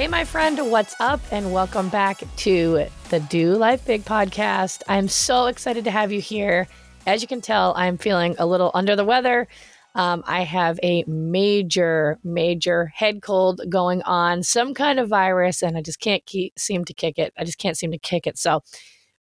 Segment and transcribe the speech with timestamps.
[0.00, 1.20] Hey, my friend, what's up?
[1.30, 4.80] And welcome back to the Do Life Big podcast.
[4.88, 6.68] I'm so excited to have you here.
[7.06, 9.46] As you can tell, I'm feeling a little under the weather.
[9.94, 15.76] Um, I have a major, major head cold going on, some kind of virus, and
[15.76, 17.34] I just can't keep, seem to kick it.
[17.36, 18.38] I just can't seem to kick it.
[18.38, 18.62] So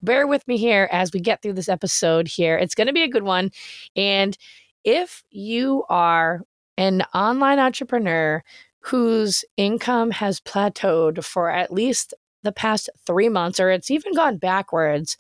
[0.02, 2.58] bear with me here as we get through this episode here.
[2.58, 3.52] It's going to be a good one.
[3.96, 4.38] And
[4.84, 6.42] if you are
[6.78, 8.44] an online entrepreneur
[8.86, 14.38] whose income has plateaued for at least the past three months, or it's even gone
[14.38, 15.18] backwards,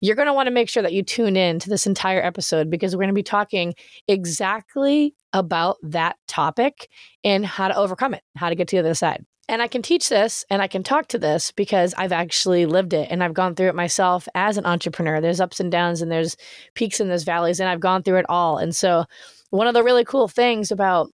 [0.00, 2.68] you're going to want to make sure that you tune in to this entire episode
[2.68, 3.74] because we're going to be talking
[4.08, 6.88] exactly about that topic
[7.22, 9.24] and how to overcome it, how to get to the other side.
[9.48, 12.94] And I can teach this and I can talk to this because I've actually lived
[12.94, 15.20] it and I've gone through it myself as an entrepreneur.
[15.20, 16.36] There's ups and downs and there's
[16.74, 18.58] peaks and there's valleys, and I've gone through it all.
[18.58, 19.04] And so,
[19.50, 21.10] one of the really cool things about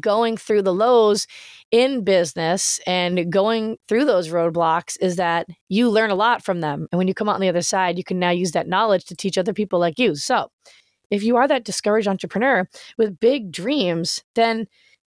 [0.00, 1.26] going through the lows
[1.70, 6.86] in business and going through those roadblocks is that you learn a lot from them.
[6.90, 9.04] And when you come out on the other side, you can now use that knowledge
[9.06, 10.14] to teach other people like you.
[10.14, 10.50] So,
[11.10, 14.66] if you are that discouraged entrepreneur with big dreams, then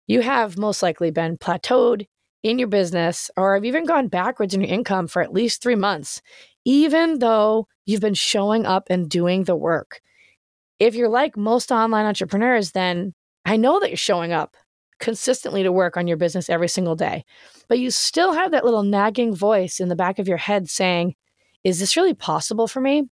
[0.08, 2.06] you have most likely been plateaued
[2.44, 5.76] in your business or have even gone backwards in your income for at least three
[5.76, 6.22] months,
[6.66, 10.02] even though you've been showing up and doing the work.
[10.80, 13.14] If you're like most online entrepreneurs, then
[13.46, 14.56] I know that you're showing up
[15.02, 17.26] consistently to work on your business every single day,
[17.68, 21.16] but you still have that little nagging voice in the back of your head saying,
[21.64, 23.10] Is this really possible for me?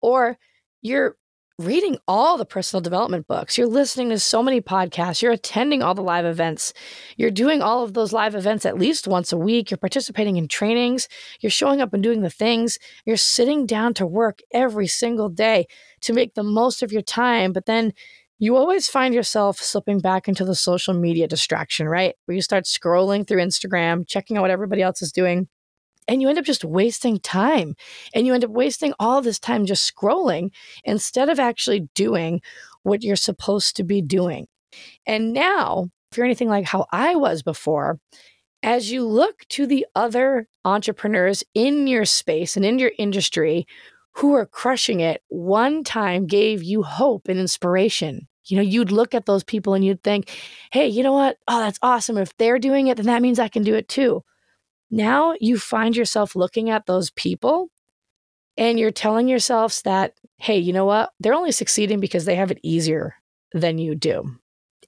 [0.00, 0.38] Or
[0.80, 1.16] you're
[1.58, 5.94] reading all the personal development books, you're listening to so many podcasts, you're attending all
[5.94, 6.74] the live events,
[7.16, 10.48] you're doing all of those live events at least once a week, you're participating in
[10.48, 11.08] trainings,
[11.40, 15.66] you're showing up and doing the things, you're sitting down to work every single day
[16.02, 17.94] to make the most of your time, but then
[18.38, 22.14] you always find yourself slipping back into the social media distraction, right?
[22.26, 25.48] Where you start scrolling through Instagram, checking out what everybody else is doing,
[26.08, 27.74] and you end up just wasting time.
[28.14, 30.50] And you end up wasting all this time just scrolling
[30.84, 32.40] instead of actually doing
[32.82, 34.46] what you're supposed to be doing.
[35.06, 37.98] And now, if you're anything like how I was before,
[38.62, 43.66] as you look to the other entrepreneurs in your space and in your industry
[44.16, 48.26] who are crushing it one time gave you hope and inspiration.
[48.46, 50.30] You know, you'd look at those people and you'd think,
[50.72, 51.36] hey, you know what?
[51.48, 52.16] Oh, that's awesome.
[52.16, 54.22] If they're doing it, then that means I can do it too.
[54.90, 57.68] Now you find yourself looking at those people
[58.56, 61.10] and you're telling yourselves that, hey, you know what?
[61.20, 63.16] They're only succeeding because they have it easier
[63.52, 64.38] than you do.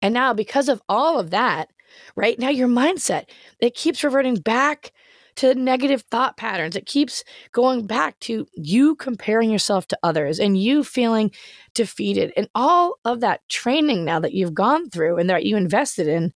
[0.01, 1.69] And now, because of all of that,
[2.17, 3.29] right now, your mindset,
[3.59, 4.93] it keeps reverting back
[5.39, 6.75] to negative thought patterns.
[6.75, 7.23] It keeps
[7.53, 11.31] going back to you comparing yourself to others and you feeling
[11.75, 12.33] defeated.
[12.37, 16.33] And all of that training now that you've gone through and that you invested in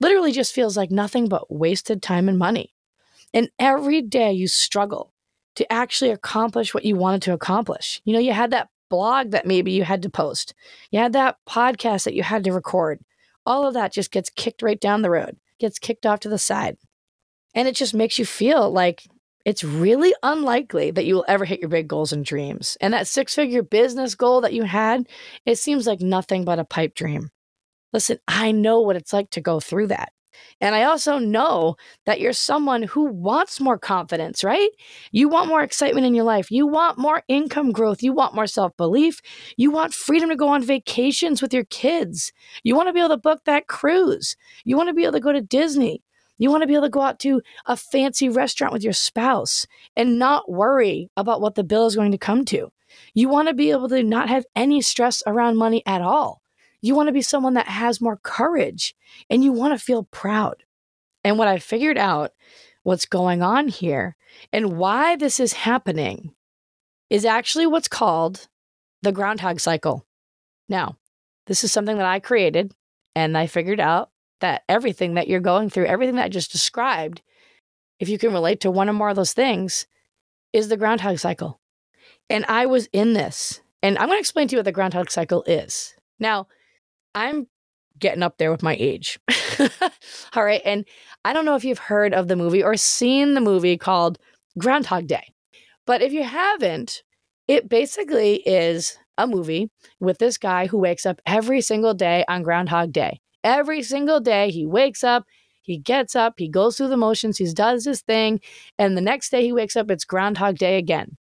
[0.00, 2.72] literally just feels like nothing but wasted time and money.
[3.32, 5.12] And every day you struggle
[5.56, 8.00] to actually accomplish what you wanted to accomplish.
[8.04, 10.54] You know, you had that blog that maybe you had to post,
[10.92, 13.00] you had that podcast that you had to record.
[13.44, 16.38] All of that just gets kicked right down the road, gets kicked off to the
[16.38, 16.76] side.
[17.54, 19.04] And it just makes you feel like
[19.44, 22.76] it's really unlikely that you will ever hit your big goals and dreams.
[22.80, 25.06] And that six figure business goal that you had,
[25.44, 27.28] it seems like nothing but a pipe dream.
[27.92, 30.12] Listen, I know what it's like to go through that.
[30.60, 34.70] And I also know that you're someone who wants more confidence, right?
[35.12, 36.50] You want more excitement in your life.
[36.50, 38.02] You want more income growth.
[38.02, 39.20] You want more self belief.
[39.56, 42.32] You want freedom to go on vacations with your kids.
[42.64, 44.36] You want to be able to book that cruise.
[44.64, 46.02] You want to be able to go to Disney.
[46.38, 49.66] You want to be able to go out to a fancy restaurant with your spouse
[49.96, 52.72] and not worry about what the bill is going to come to.
[53.12, 56.42] You want to be able to not have any stress around money at all.
[56.80, 58.94] You want to be someone that has more courage
[59.30, 60.64] and you want to feel proud.
[61.22, 62.32] And what I figured out,
[62.82, 64.16] what's going on here,
[64.52, 66.34] and why this is happening
[67.08, 68.48] is actually what's called
[69.02, 70.04] the groundhog cycle.
[70.68, 70.98] Now,
[71.46, 72.72] this is something that I created,
[73.14, 74.10] and I figured out
[74.40, 77.22] that everything that you're going through, everything that I just described,
[77.98, 79.86] if you can relate to one or more of those things,
[80.52, 81.60] is the groundhog cycle.
[82.30, 83.60] And I was in this.
[83.82, 85.94] And I'm going to explain to you what the groundhog cycle is.
[86.18, 86.46] Now,
[87.14, 87.48] I'm
[87.98, 89.18] getting up there with my age.
[90.34, 90.62] All right.
[90.64, 90.84] And
[91.24, 94.18] I don't know if you've heard of the movie or seen the movie called
[94.58, 95.32] Groundhog Day.
[95.86, 97.02] But if you haven't,
[97.46, 99.70] it basically is a movie
[100.00, 103.20] with this guy who wakes up every single day on Groundhog Day.
[103.44, 105.26] Every single day, he wakes up,
[105.60, 108.40] he gets up, he goes through the motions, he does his thing,
[108.78, 111.16] and the next day he wakes up, it's Groundhog Day again.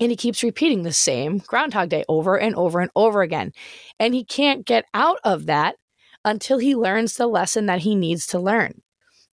[0.00, 3.52] And he keeps repeating the same Groundhog Day over and over and over again.
[3.98, 5.76] And he can't get out of that
[6.24, 8.80] until he learns the lesson that he needs to learn.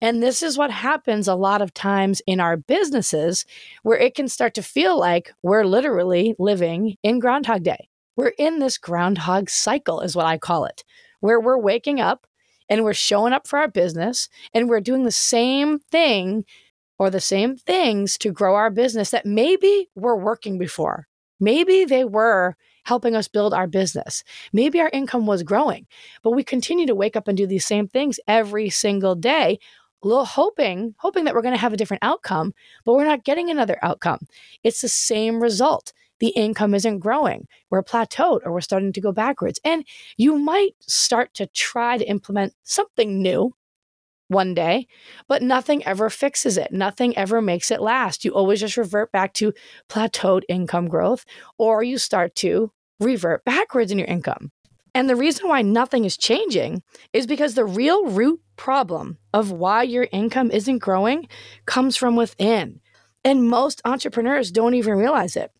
[0.00, 3.44] And this is what happens a lot of times in our businesses,
[3.82, 7.88] where it can start to feel like we're literally living in Groundhog Day.
[8.16, 10.84] We're in this Groundhog cycle, is what I call it,
[11.20, 12.26] where we're waking up
[12.68, 16.44] and we're showing up for our business and we're doing the same thing
[16.98, 21.06] or the same things to grow our business that maybe were working before.
[21.40, 24.24] Maybe they were helping us build our business.
[24.52, 25.86] Maybe our income was growing,
[26.22, 29.58] but we continue to wake up and do these same things every single day,
[30.02, 32.54] little hoping, hoping that we're going to have a different outcome,
[32.84, 34.26] but we're not getting another outcome.
[34.64, 35.92] It's the same result.
[36.20, 37.46] The income isn't growing.
[37.70, 39.60] We're plateaued or we're starting to go backwards.
[39.64, 39.84] And
[40.16, 43.54] you might start to try to implement something new
[44.28, 44.86] one day,
[45.26, 46.70] but nothing ever fixes it.
[46.72, 48.24] Nothing ever makes it last.
[48.24, 49.52] You always just revert back to
[49.88, 51.24] plateaued income growth,
[51.56, 54.50] or you start to revert backwards in your income.
[54.94, 56.82] And the reason why nothing is changing
[57.12, 61.28] is because the real root problem of why your income isn't growing
[61.66, 62.80] comes from within.
[63.24, 65.52] And most entrepreneurs don't even realize it.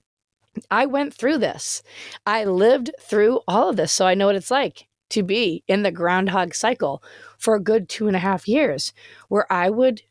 [0.70, 1.82] I went through this.
[2.26, 3.92] I lived through all of this.
[3.92, 7.02] So I know what it's like to be in the groundhog cycle
[7.38, 8.92] for a good two and a half years,
[9.28, 10.02] where I would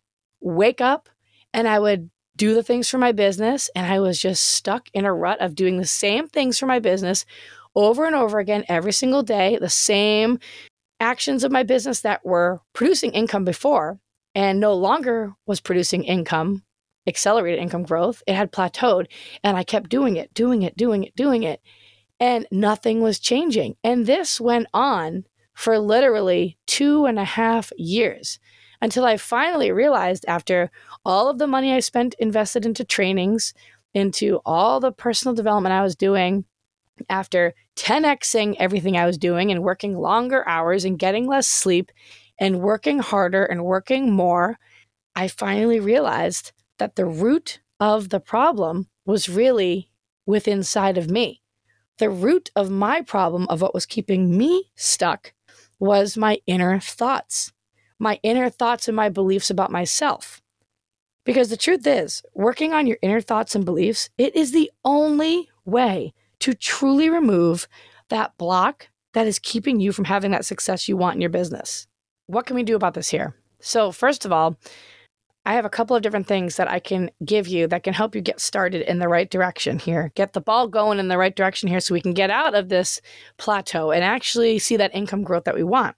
[0.42, 1.10] wake up
[1.54, 3.70] and I would do the things for my business.
[3.76, 6.80] And I was just stuck in a rut of doing the same things for my
[6.80, 7.26] business
[7.76, 10.40] over and over again every single day, the same
[11.00, 14.00] actions of my business that were producing income before
[14.34, 16.64] and no longer was producing income,
[17.08, 18.22] accelerated income growth.
[18.28, 19.08] It had plateaued.
[19.44, 21.62] And I kept doing it, doing it, doing it, doing it
[22.20, 23.76] and nothing was changing.
[23.84, 28.40] And this went on for literally two and a half years
[28.82, 30.70] until I finally realized after
[31.04, 33.54] all of the money I spent invested into trainings,
[33.94, 36.46] into all the personal development I was doing,
[37.10, 41.92] after 10xing everything I was doing and working longer hours and getting less sleep
[42.40, 44.58] and working harder and working more,
[45.16, 49.90] I finally realized that the root of the problem was really
[50.26, 51.42] within inside of me
[51.98, 55.34] the root of my problem of what was keeping me stuck
[55.80, 57.52] was my inner thoughts,
[58.00, 60.42] my inner thoughts and my beliefs about myself.
[61.26, 65.50] Because the truth is, working on your inner thoughts and beliefs, it is the only
[65.66, 67.68] way to truly remove
[68.10, 71.88] that block that is keeping you from having that success you want in your business.
[72.28, 73.36] What can we do about this here?
[73.60, 74.58] So, first of all,
[75.48, 78.14] I have a couple of different things that I can give you that can help
[78.14, 80.12] you get started in the right direction here.
[80.14, 82.68] Get the ball going in the right direction here so we can get out of
[82.68, 83.00] this
[83.38, 85.96] plateau and actually see that income growth that we want.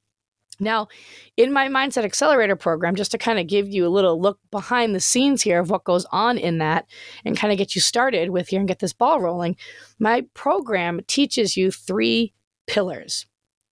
[0.59, 0.87] Now,
[1.35, 4.93] in my Mindset Accelerator program, just to kind of give you a little look behind
[4.93, 6.85] the scenes here of what goes on in that
[7.25, 9.55] and kind of get you started with here and get this ball rolling,
[9.97, 12.35] my program teaches you three
[12.67, 13.25] pillars.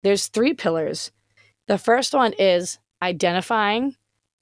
[0.02, 1.12] There's three pillars.
[1.68, 3.94] The first one is identifying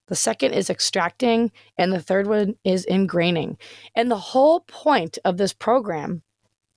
[0.06, 3.56] the second is extracting, and the third one is ingraining.
[3.94, 6.22] And the whole point of this program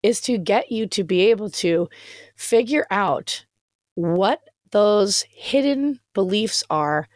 [0.04, 1.90] is to get you to be able to
[2.36, 3.46] figure out
[3.96, 4.42] what
[4.72, 7.08] those hidden beliefs are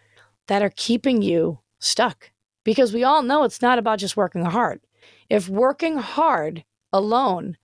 [0.48, 2.32] that are keeping you stuck.
[2.63, 4.82] Because we all know it's not about just working hard.
[5.30, 7.58] If working hard alone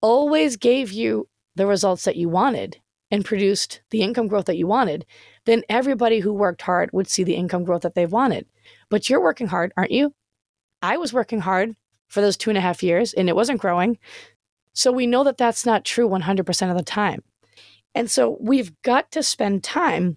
[0.00, 2.80] always gave you the results that you wanted
[3.10, 5.04] and produced the income growth that you wanted,
[5.44, 8.46] then everybody who worked hard would see the income growth that they wanted.
[8.88, 10.14] But you're working hard, aren't you?
[10.82, 11.74] I was working hard
[12.08, 13.98] for those two and a half years and it wasn't growing.
[14.72, 17.22] So we know that that's not true 100% of the time.
[17.94, 20.16] And so we've got to spend time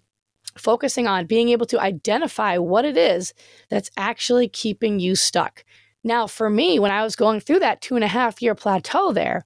[0.58, 3.34] focusing on being able to identify what it is
[3.70, 5.64] that's actually keeping you stuck.
[6.04, 9.12] Now, for me, when I was going through that two and a half year plateau
[9.12, 9.46] there,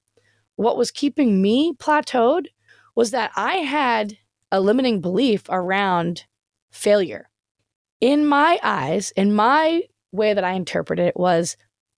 [0.56, 2.48] what was keeping me plateaued
[2.98, 4.18] was that I had
[4.52, 6.26] a limiting belief around
[6.72, 7.30] failure.
[8.02, 11.58] in my eyes, in my way that I interpreted it, was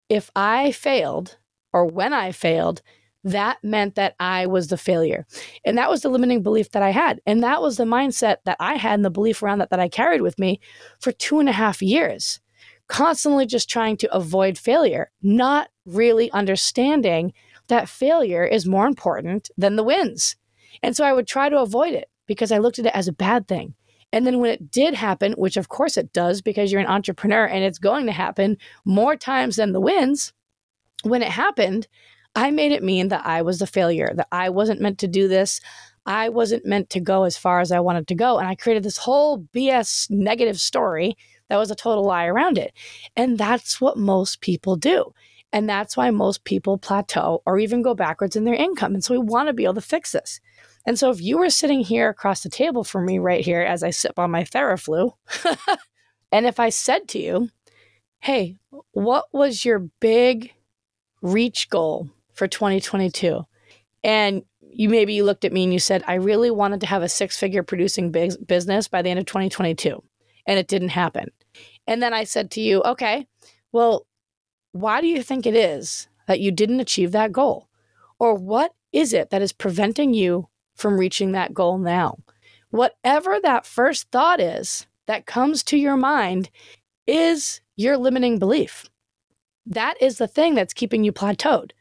[0.10, 1.38] if I failed
[1.74, 2.82] or when I failed,
[3.24, 5.26] that meant that I was the failure.
[5.66, 7.22] And that was the limiting belief that I had.
[7.26, 9.90] And that was the mindset that I had and the belief around that that I
[9.90, 10.60] carried with me
[11.00, 12.40] for two and a half years,
[12.88, 17.34] constantly just trying to avoid failure, not really understanding
[17.68, 20.36] that failure is more important than the wins.
[20.84, 23.14] And so I would try to avoid it because I looked at it as a
[23.14, 23.74] bad thing.
[24.12, 27.46] And then when it did happen, which of course it does because you're an entrepreneur
[27.46, 30.34] and it's going to happen more times than the wins,
[31.04, 31.88] when it happened,
[32.36, 35.28] I made it mean that I was the failure, that I wasn't meant to do
[35.28, 35.62] this.
[36.06, 38.38] I wasn't meant to go as far as I wanted to go.
[38.38, 41.16] And I created this whole BS negative story
[41.50, 42.74] that was a total lie around it.
[43.16, 45.14] And that's what most people do.
[45.52, 48.94] And that's why most people plateau or even go backwards in their income.
[48.94, 50.40] And so we want to be able to fix this.
[50.86, 53.84] And so if you were sitting here across the table from me right here as
[53.84, 55.14] I sip on my Theraflu,
[56.32, 57.50] and if I said to you,
[58.20, 58.58] hey,
[58.92, 60.54] what was your big
[61.22, 63.46] reach goal for 2022?
[64.04, 67.02] And you maybe you looked at me and you said, I really wanted to have
[67.02, 70.02] a six figure producing business by the end of 2022.
[70.46, 71.32] And it didn't happen.
[71.88, 73.28] And then I said to you, okay,
[73.72, 74.06] well,
[74.72, 77.68] why do you think it is that you didn't achieve that goal?
[78.20, 80.48] Or what is it that is preventing you
[80.80, 82.18] from reaching that goal now?
[82.72, 86.50] Whatever that first thought is that comes to your mind
[87.08, 88.86] is your limiting belief.
[89.66, 91.72] That is the thing that's keeping you plateaued.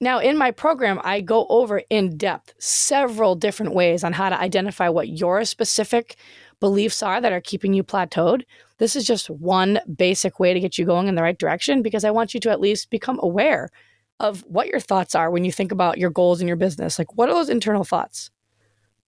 [0.00, 4.38] Now, in my program, I go over in depth several different ways on how to
[4.38, 6.16] identify what your specific
[6.60, 8.42] beliefs are that are keeping you plateaued.
[8.78, 12.04] This is just one basic way to get you going in the right direction because
[12.04, 13.70] I want you to at least become aware
[14.20, 16.98] of what your thoughts are when you think about your goals in your business.
[16.98, 18.30] Like what are those internal thoughts?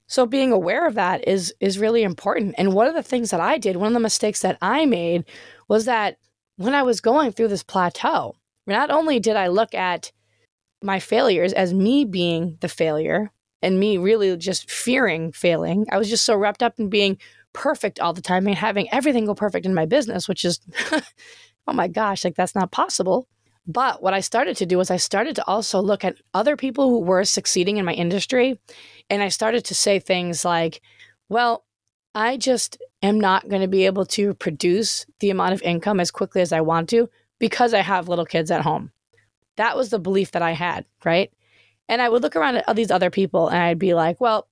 [0.08, 2.54] So being aware of that is is really important.
[2.58, 5.25] And one of the things that I did, one of the mistakes that I made
[5.68, 6.18] was that
[6.56, 8.36] when I was going through this plateau,
[8.66, 10.12] not only did I look at
[10.82, 13.30] my failures as me being the failure
[13.62, 17.18] and me really just fearing failing, I was just so wrapped up in being
[17.52, 20.60] perfect all the time and having everything go perfect in my business, which is,
[20.92, 23.26] oh my gosh, like that's not possible.
[23.66, 26.88] But what I started to do was I started to also look at other people
[26.88, 28.61] who were succeeding in my industry.
[29.11, 30.80] And I started to say things like,
[31.28, 31.64] well,
[32.14, 36.11] I just am not going to be able to produce the amount of income as
[36.11, 38.92] quickly as I want to because I have little kids at home.
[39.56, 41.32] That was the belief that I had, right?
[41.88, 44.49] And I would look around at these other people and I'd be like, well,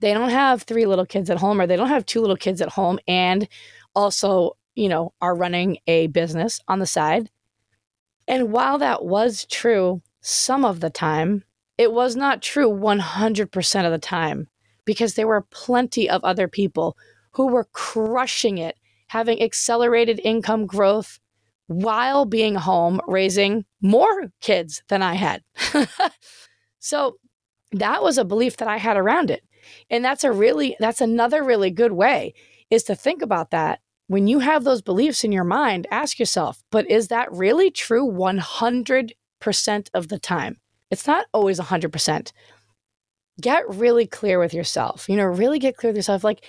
[0.00, 2.60] they don't have three little kids at home or they don't have two little kids
[2.60, 3.48] at home and
[3.94, 7.30] also, you know, are running a business on the side.
[8.28, 11.44] And while that was true some of the time,
[11.78, 14.48] it was not true 100% of the time
[14.84, 16.96] because there were plenty of other people
[17.32, 21.18] who were crushing it, having accelerated income growth
[21.68, 25.42] while being home raising more kids than I had.
[26.78, 27.18] so
[27.72, 29.42] that was a belief that I had around it.
[29.90, 32.34] And that's a really, that's another really good way
[32.70, 33.80] is to think about that.
[34.08, 38.10] When you have those beliefs in your mind, ask yourself, but is that really true
[38.10, 39.12] 100%
[39.94, 40.56] of the time?
[40.90, 42.32] It's not always 100%.
[43.40, 45.08] Get really clear with yourself.
[45.10, 46.24] You know, really get clear with yourself.
[46.24, 46.44] Like,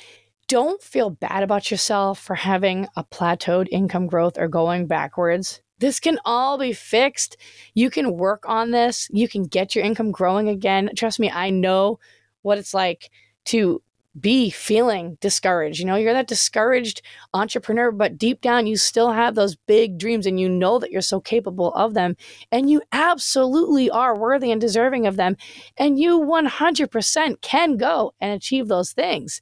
[0.47, 5.61] don't feel bad about yourself for having a plateaued income growth or going backwards.
[5.79, 7.35] This can all be fixed.
[7.73, 9.09] You can work on this.
[9.11, 10.91] You can get your income growing again.
[10.95, 11.99] Trust me, I know
[12.41, 13.11] what it's like
[13.45, 13.81] to
[14.19, 15.79] be feeling discouraged.
[15.79, 17.01] You know, you're that discouraged
[17.33, 21.01] entrepreneur, but deep down, you still have those big dreams and you know that you're
[21.01, 22.15] so capable of them.
[22.51, 25.37] And you absolutely are worthy and deserving of them.
[25.77, 29.41] And you 100% can go and achieve those things.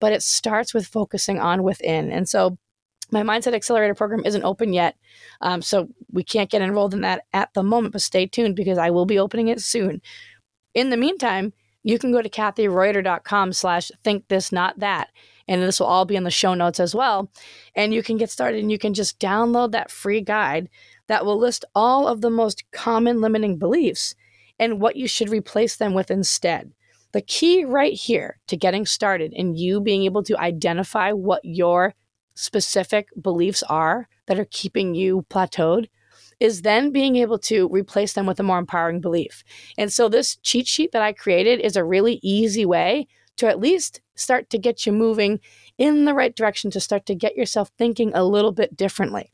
[0.00, 2.10] But it starts with focusing on within.
[2.10, 2.56] And so,
[3.10, 4.94] my Mindset Accelerator program isn't open yet.
[5.40, 8.78] Um, so, we can't get enrolled in that at the moment, but stay tuned because
[8.78, 10.00] I will be opening it soon.
[10.74, 15.10] In the meantime, you can go to kathyreuter.com slash think this not that
[15.48, 17.30] and this will all be in the show notes as well.
[17.74, 20.68] And you can get started and you can just download that free guide
[21.06, 24.14] that will list all of the most common limiting beliefs
[24.58, 26.70] and what you should replace them with instead.
[27.12, 31.94] The key right here to getting started and you being able to identify what your
[32.34, 35.88] specific beliefs are that are keeping you plateaued
[36.40, 39.44] is then being able to replace them with a more empowering belief.
[39.76, 43.60] And so, this cheat sheet that I created is a really easy way to at
[43.60, 45.40] least start to get you moving
[45.78, 49.30] in the right direction, to start to get yourself thinking a little bit differently.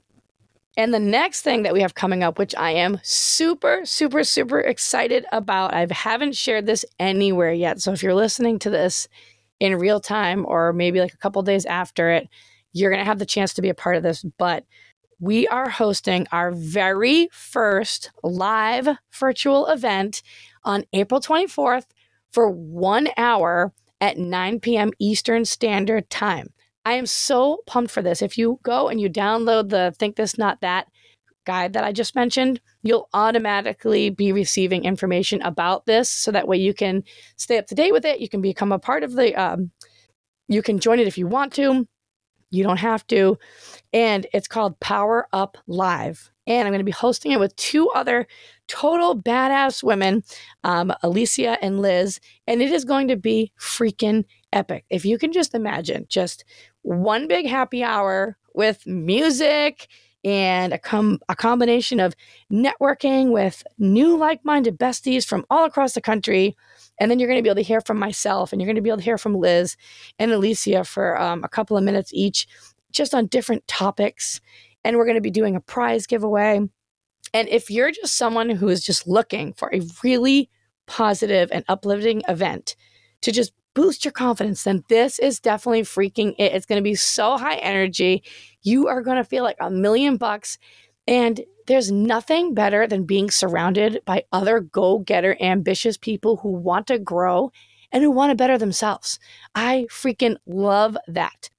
[0.76, 4.60] And the next thing that we have coming up, which I am super, super, super
[4.60, 7.80] excited about, I haven't shared this anywhere yet.
[7.80, 9.08] So if you're listening to this
[9.60, 12.28] in real time or maybe like a couple days after it,
[12.72, 14.24] you're going to have the chance to be a part of this.
[14.36, 14.64] But
[15.20, 20.22] we are hosting our very first live virtual event
[20.64, 21.86] on April 24th
[22.32, 24.90] for one hour at 9 p.m.
[24.98, 26.48] Eastern Standard Time.
[26.84, 28.20] I am so pumped for this.
[28.20, 30.88] If you go and you download the Think This Not That
[31.46, 36.56] guide that I just mentioned, you'll automatically be receiving information about this so that way
[36.56, 37.02] you can
[37.36, 38.20] stay up to date with it.
[38.20, 39.70] You can become a part of the, um,
[40.48, 41.86] you can join it if you want to.
[42.54, 43.38] You don't have to.
[43.92, 46.30] And it's called Power Up Live.
[46.46, 48.26] And I'm going to be hosting it with two other
[48.68, 50.22] total badass women,
[50.62, 52.20] um, Alicia and Liz.
[52.46, 54.84] And it is going to be freaking epic.
[54.90, 56.44] If you can just imagine just
[56.82, 59.88] one big happy hour with music
[60.24, 62.14] and a, com- a combination of
[62.50, 66.56] networking with new like-minded besties from all across the country.
[66.98, 68.82] And then you're going to be able to hear from myself and you're going to
[68.82, 69.76] be able to hear from liz
[70.18, 72.46] and alicia for um, a couple of minutes each
[72.92, 74.40] just on different topics.
[74.84, 76.60] And we're going to be doing a prize giveaway.
[77.32, 80.48] And if you're just someone who is just looking for a really
[80.86, 82.76] positive and uplifting event
[83.22, 86.52] to just boost your confidence, then this is definitely freaking it.
[86.52, 88.22] It's going to be so high energy.
[88.62, 90.58] You are going to feel like a million bucks.
[91.06, 96.86] And there's nothing better than being surrounded by other go getter, ambitious people who want
[96.88, 97.52] to grow
[97.92, 99.18] and who want to better themselves.
[99.54, 101.50] I freaking love that.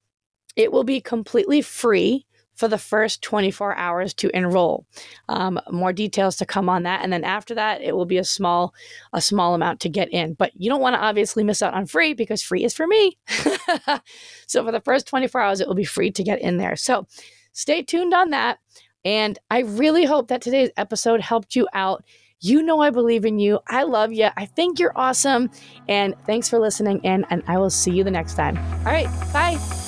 [0.54, 2.25] It will be completely free
[2.56, 4.86] for the first 24 hours to enroll.
[5.28, 8.24] Um, more details to come on that, and then after that, it will be a
[8.24, 8.74] small
[9.12, 10.34] a small amount to get in.
[10.34, 13.18] But you don't want to obviously miss out on free because free is for me.
[14.46, 16.76] so for the first 24 hours, it will be free to get in there.
[16.76, 17.06] So
[17.52, 18.58] stay tuned on that.
[19.04, 22.04] And I really hope that today's episode helped you out.
[22.40, 23.60] You know, I believe in you.
[23.68, 24.28] I love you.
[24.36, 25.50] I think you're awesome.
[25.88, 27.24] And thanks for listening in.
[27.30, 28.58] And I will see you the next time.
[28.80, 29.08] All right.
[29.32, 29.85] Bye.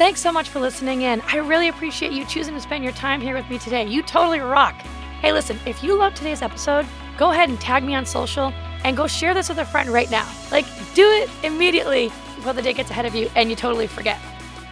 [0.00, 1.20] Thanks so much for listening in.
[1.26, 3.86] I really appreciate you choosing to spend your time here with me today.
[3.86, 4.74] You totally rock.
[5.20, 6.86] Hey, listen, if you love today's episode,
[7.18, 8.50] go ahead and tag me on social
[8.82, 10.26] and go share this with a friend right now.
[10.50, 14.18] Like, do it immediately before the day gets ahead of you and you totally forget.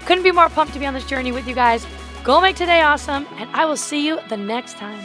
[0.06, 1.86] Couldn't be more pumped to be on this journey with you guys.
[2.24, 4.98] Go make today awesome, and I will see you the next time.